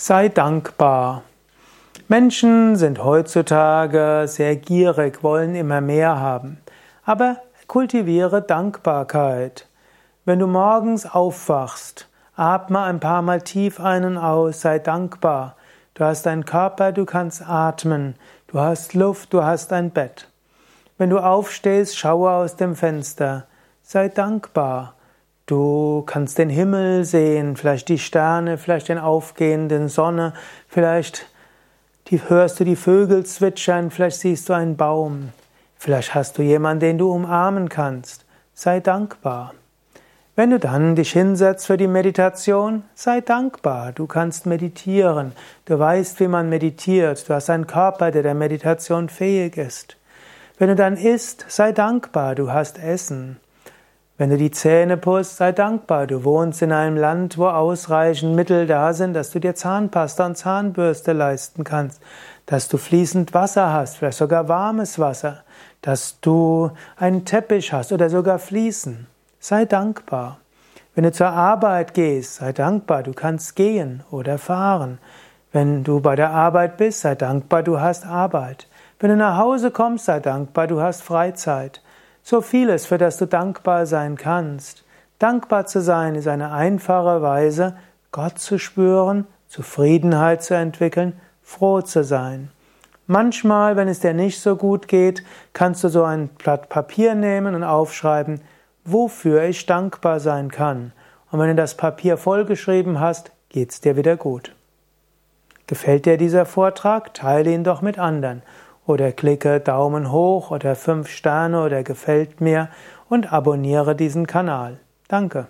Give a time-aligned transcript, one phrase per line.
[0.00, 1.24] Sei dankbar.
[2.06, 6.58] Menschen sind heutzutage sehr gierig, wollen immer mehr haben.
[7.04, 9.66] Aber kultiviere Dankbarkeit.
[10.24, 15.56] Wenn du morgens aufwachst, atme ein paar Mal tief ein und aus, sei dankbar.
[15.94, 18.14] Du hast einen Körper, du kannst atmen,
[18.46, 20.28] du hast Luft, du hast ein Bett.
[20.96, 23.48] Wenn du aufstehst, schaue aus dem Fenster,
[23.82, 24.94] sei dankbar.
[25.48, 30.34] Du kannst den Himmel sehen, vielleicht die Sterne, vielleicht den aufgehenden Sonne,
[30.68, 31.24] vielleicht
[32.08, 35.30] die, hörst du die Vögel zwitschern, vielleicht siehst du einen Baum,
[35.78, 38.26] vielleicht hast du jemanden, den du umarmen kannst.
[38.52, 39.54] Sei dankbar.
[40.36, 43.92] Wenn du dann dich hinsetzt für die Meditation, sei dankbar.
[43.92, 45.32] Du kannst meditieren.
[45.64, 47.26] Du weißt, wie man meditiert.
[47.26, 49.96] Du hast einen Körper, der der Meditation fähig ist.
[50.58, 52.34] Wenn du dann isst, sei dankbar.
[52.34, 53.40] Du hast Essen.
[54.18, 56.08] Wenn du die Zähne putzt, sei dankbar.
[56.08, 60.36] Du wohnst in einem Land, wo ausreichend Mittel da sind, dass du dir Zahnpasta und
[60.36, 62.02] Zahnbürste leisten kannst,
[62.44, 65.44] dass du fließend Wasser hast, vielleicht sogar warmes Wasser,
[65.82, 69.06] dass du einen Teppich hast oder sogar Fließen.
[69.38, 70.40] Sei dankbar.
[70.96, 74.98] Wenn du zur Arbeit gehst, sei dankbar, du kannst gehen oder fahren.
[75.52, 78.66] Wenn du bei der Arbeit bist, sei dankbar, du hast Arbeit.
[78.98, 81.82] Wenn du nach Hause kommst, sei dankbar, du hast Freizeit.
[82.30, 84.84] So vieles, für das du dankbar sein kannst.
[85.18, 87.78] Dankbar zu sein ist eine einfache Weise,
[88.12, 92.50] Gott zu spüren, Zufriedenheit zu entwickeln, froh zu sein.
[93.06, 95.22] Manchmal, wenn es dir nicht so gut geht,
[95.54, 98.42] kannst du so ein Blatt Papier nehmen und aufschreiben,
[98.84, 100.92] wofür ich dankbar sein kann.
[101.30, 104.54] Und wenn du das Papier vollgeschrieben hast, geht's dir wieder gut.
[105.66, 107.14] Gefällt dir dieser Vortrag?
[107.14, 108.42] Teile ihn doch mit anderen
[108.88, 112.68] oder klicke Daumen hoch oder fünf Sterne oder gefällt mir
[113.08, 114.78] und abonniere diesen Kanal.
[115.08, 115.46] Danke.